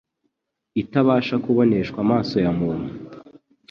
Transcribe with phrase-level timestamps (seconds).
[0.81, 2.89] itabasha kuboneshwa amaso ya muntu.